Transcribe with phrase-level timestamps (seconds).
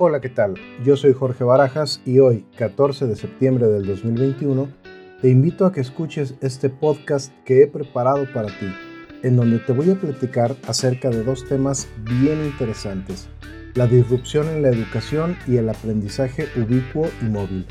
[0.00, 0.54] Hola, ¿qué tal?
[0.84, 4.68] Yo soy Jorge Barajas y hoy, 14 de septiembre del 2021,
[5.20, 8.72] te invito a que escuches este podcast que he preparado para ti,
[9.24, 11.88] en donde te voy a platicar acerca de dos temas
[12.20, 13.28] bien interesantes,
[13.74, 17.66] la disrupción en la educación y el aprendizaje ubicuo y móvil.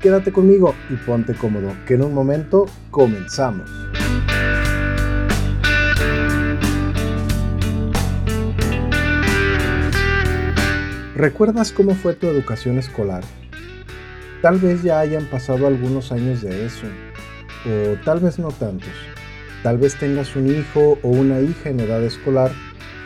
[0.00, 3.83] Quédate conmigo y ponte cómodo, que en un momento comenzamos.
[11.16, 13.22] ¿Recuerdas cómo fue tu educación escolar?
[14.42, 16.88] Tal vez ya hayan pasado algunos años de eso,
[17.66, 18.90] o tal vez no tantos.
[19.62, 22.50] Tal vez tengas un hijo o una hija en edad escolar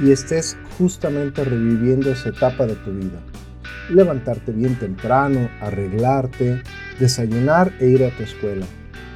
[0.02, 3.20] y estés justamente reviviendo esa etapa de tu vida.
[3.90, 6.62] Levantarte bien temprano, arreglarte,
[6.98, 8.64] desayunar e ir a tu escuela.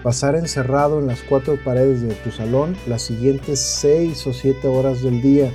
[0.02, 5.00] Pasar encerrado en las cuatro paredes de tu salón las siguientes seis o siete horas
[5.00, 5.50] del día,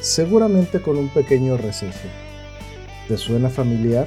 [0.00, 2.08] seguramente con un pequeño receso
[3.08, 4.06] ¿Te suena familiar?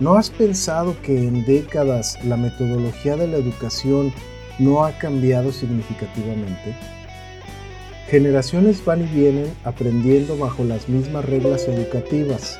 [0.00, 4.12] ¿No has pensado que en décadas la metodología de la educación
[4.58, 6.74] no ha cambiado significativamente?
[8.08, 12.58] Generaciones van y vienen aprendiendo bajo las mismas reglas educativas,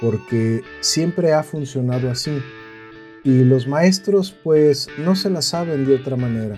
[0.00, 2.38] porque siempre ha funcionado así,
[3.22, 6.56] y los maestros pues no se la saben de otra manera.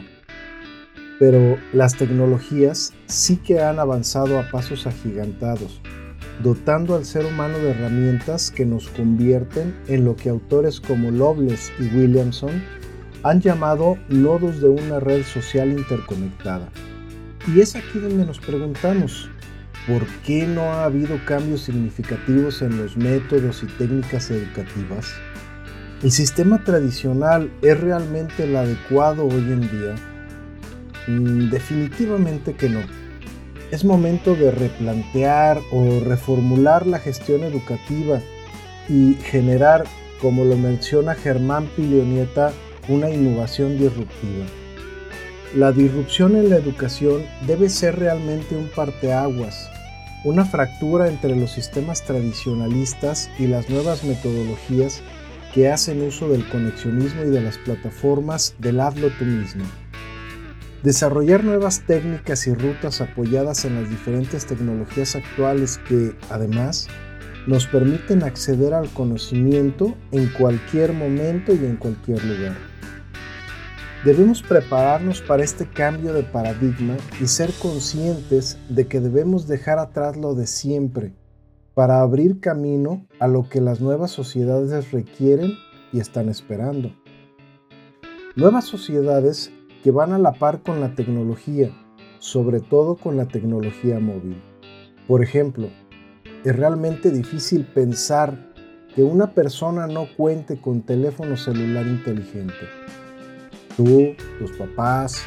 [1.18, 5.80] Pero las tecnologías sí que han avanzado a pasos agigantados
[6.42, 11.72] dotando al ser humano de herramientas que nos convierten en lo que autores como Loveless
[11.78, 12.62] y Williamson
[13.22, 16.70] han llamado nodos de una red social interconectada.
[17.46, 19.28] Y es aquí donde nos preguntamos,
[19.86, 25.12] ¿por qué no ha habido cambios significativos en los métodos y técnicas educativas?
[26.02, 29.94] ¿El sistema tradicional es realmente el adecuado hoy en día?
[31.06, 32.80] Mm, definitivamente que no
[33.70, 38.20] es momento de replantear o reformular la gestión educativa
[38.88, 39.84] y generar,
[40.20, 42.52] como lo menciona Germán Pilionieta,
[42.88, 44.46] una innovación disruptiva.
[45.54, 49.70] La disrupción en la educación debe ser realmente un parteaguas,
[50.24, 55.02] una fractura entre los sistemas tradicionalistas y las nuevas metodologías
[55.54, 59.64] que hacen uso del conexionismo y de las plataformas del hazlo tú mismo.
[60.82, 66.88] Desarrollar nuevas técnicas y rutas apoyadas en las diferentes tecnologías actuales que, además,
[67.46, 72.56] nos permiten acceder al conocimiento en cualquier momento y en cualquier lugar.
[74.06, 80.16] Debemos prepararnos para este cambio de paradigma y ser conscientes de que debemos dejar atrás
[80.16, 81.12] lo de siempre
[81.74, 85.52] para abrir camino a lo que las nuevas sociedades requieren
[85.92, 86.90] y están esperando.
[88.34, 89.52] Nuevas sociedades
[89.82, 91.70] que van a la par con la tecnología,
[92.18, 94.40] sobre todo con la tecnología móvil.
[95.06, 95.68] Por ejemplo,
[96.44, 98.50] es realmente difícil pensar
[98.94, 102.54] que una persona no cuente con teléfono celular inteligente.
[103.76, 105.22] Tú, tus papás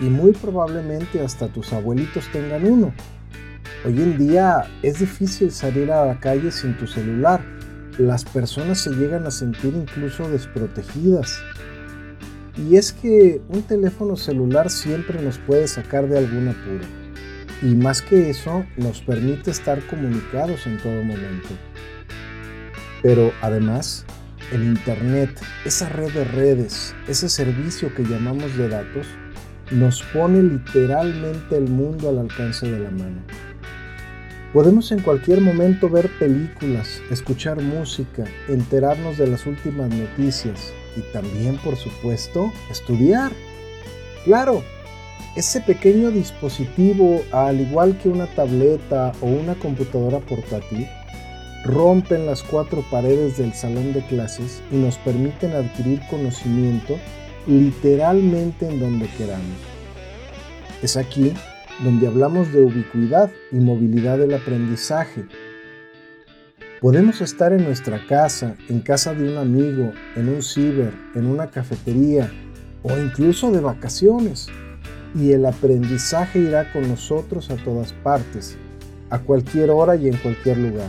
[0.00, 2.92] y muy probablemente hasta tus abuelitos tengan uno.
[3.84, 7.40] Hoy en día es difícil salir a la calle sin tu celular.
[7.98, 11.40] Las personas se llegan a sentir incluso desprotegidas.
[12.58, 16.84] Y es que un teléfono celular siempre nos puede sacar de algún apuro.
[17.62, 21.48] Y más que eso, nos permite estar comunicados en todo momento.
[23.00, 24.04] Pero además,
[24.52, 25.30] el Internet,
[25.64, 29.06] esa red de redes, ese servicio que llamamos de datos,
[29.70, 33.22] nos pone literalmente el mundo al alcance de la mano.
[34.52, 41.56] Podemos en cualquier momento ver películas, escuchar música, enterarnos de las últimas noticias y también,
[41.58, 43.32] por supuesto, estudiar.
[44.24, 44.62] Claro,
[45.36, 50.88] ese pequeño dispositivo, al igual que una tableta o una computadora portátil,
[51.64, 56.98] rompen las cuatro paredes del salón de clases y nos permiten adquirir conocimiento
[57.46, 59.58] literalmente en donde queramos.
[60.82, 61.32] Es aquí
[61.84, 65.24] donde hablamos de ubicuidad y movilidad del aprendizaje.
[66.80, 71.48] Podemos estar en nuestra casa, en casa de un amigo, en un ciber, en una
[71.48, 72.30] cafetería
[72.84, 74.46] o incluso de vacaciones.
[75.12, 78.56] Y el aprendizaje irá con nosotros a todas partes,
[79.10, 80.88] a cualquier hora y en cualquier lugar.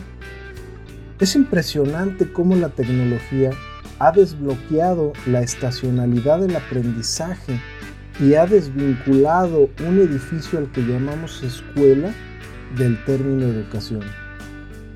[1.20, 3.50] Es impresionante cómo la tecnología
[3.98, 7.60] ha desbloqueado la estacionalidad del aprendizaje
[8.20, 12.14] y ha desvinculado un edificio al que llamamos escuela
[12.78, 14.29] del término educación.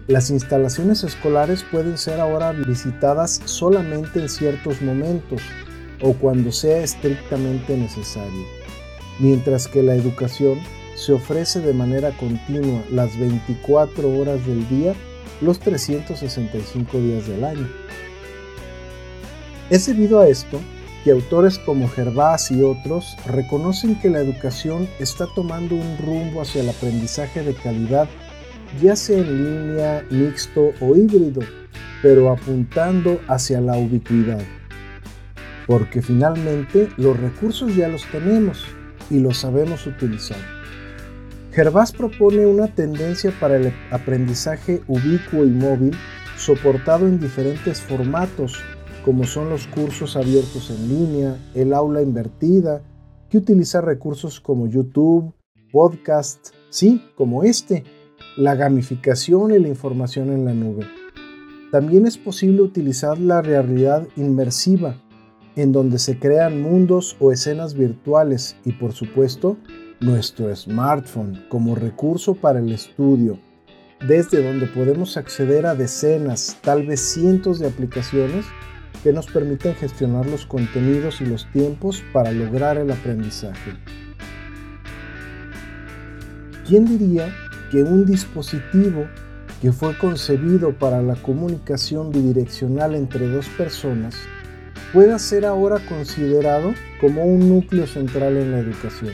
[0.07, 5.41] Las instalaciones escolares pueden ser ahora visitadas solamente en ciertos momentos
[6.01, 8.43] o cuando sea estrictamente necesario,
[9.19, 10.59] mientras que la educación
[10.95, 14.93] se ofrece de manera continua las 24 horas del día
[15.39, 17.69] los 365 días del año.
[19.69, 20.59] Es debido a esto
[21.03, 26.61] que autores como Gervás y otros reconocen que la educación está tomando un rumbo hacia
[26.61, 28.07] el aprendizaje de calidad,
[28.81, 31.41] ya sea en línea, mixto o híbrido,
[32.01, 34.41] pero apuntando hacia la ubicuidad.
[35.67, 38.65] Porque finalmente los recursos ya los tenemos
[39.09, 40.37] y los sabemos utilizar.
[41.51, 45.95] Gervás propone una tendencia para el aprendizaje ubicuo y móvil
[46.35, 48.59] soportado en diferentes formatos
[49.03, 52.81] como son los cursos abiertos en línea, el aula invertida,
[53.29, 55.33] que utiliza recursos como YouTube,
[55.71, 57.83] podcast, sí, como este,
[58.37, 60.85] la gamificación y la información en la nube.
[61.71, 65.01] También es posible utilizar la realidad inmersiva,
[65.55, 69.57] en donde se crean mundos o escenas virtuales y por supuesto
[69.99, 73.39] nuestro smartphone como recurso para el estudio,
[74.07, 78.45] desde donde podemos acceder a decenas, tal vez cientos de aplicaciones
[79.03, 83.73] que nos permiten gestionar los contenidos y los tiempos para lograr el aprendizaje.
[86.65, 87.33] ¿Quién diría
[87.73, 89.07] que un dispositivo
[89.59, 94.13] que fue concebido para la comunicación bidireccional entre dos personas
[94.93, 99.13] pueda ser ahora considerado como un núcleo central en la educación?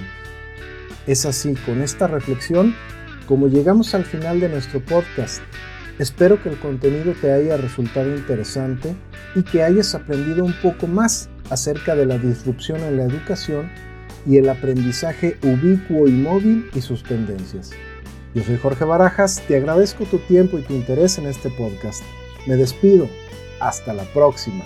[1.08, 2.76] Es así, con esta reflexión,
[3.30, 5.42] como llegamos al final de nuestro podcast
[6.00, 8.94] Espero que el contenido te haya resultado interesante
[9.36, 13.70] y que hayas aprendido un poco más acerca de la disrupción en la educación
[14.26, 17.72] y el aprendizaje ubicuo y móvil y sus tendencias.
[18.36, 22.04] Yo soy Jorge Barajas, te agradezco tu tiempo y tu interés en este podcast.
[22.46, 23.10] Me despido,
[23.60, 24.64] hasta la próxima.